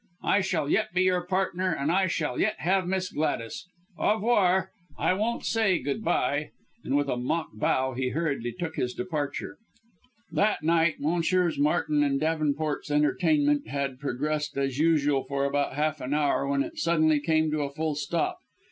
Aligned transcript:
I 0.23 0.41
shall 0.41 0.67
yet 0.67 0.95
be 0.95 1.03
your 1.03 1.21
partner 1.21 1.71
and 1.75 1.91
I 1.91 2.07
shall 2.07 2.39
yet 2.39 2.55
have 2.61 2.87
Miss 2.87 3.11
Gladys! 3.11 3.67
Au 3.99 4.15
revoir 4.15 4.71
I 4.97 5.13
won't 5.13 5.45
say 5.45 5.77
good 5.77 6.03
bye!" 6.03 6.49
and 6.83 6.97
with 6.97 7.07
a 7.07 7.17
mock 7.17 7.49
bow 7.53 7.93
he 7.93 8.09
hurriedly 8.09 8.51
took 8.57 8.77
his 8.77 8.95
departure. 8.95 9.57
That 10.31 10.63
night 10.63 10.95
Messrs. 10.97 11.59
Martin 11.59 12.01
and 12.01 12.19
Davenport's 12.19 12.89
entertainment 12.89 13.67
had 13.67 13.99
progressed 13.99 14.57
as 14.57 14.79
usual 14.79 15.23
for 15.23 15.45
about 15.45 15.73
half 15.75 16.01
an 16.01 16.15
hour 16.15 16.47
when 16.47 16.63
it 16.63 16.79
suddenly 16.79 17.19
came 17.19 17.51
to 17.51 17.61
a 17.61 17.69
full 17.71 17.93
stop. 17.93 18.39